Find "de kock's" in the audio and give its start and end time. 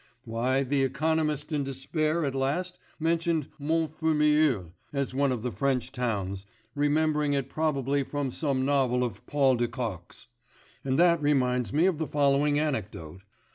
9.57-10.25